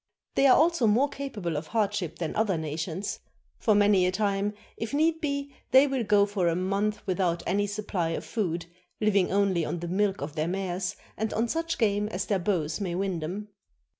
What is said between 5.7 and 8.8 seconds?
will go for a month without any supply of food,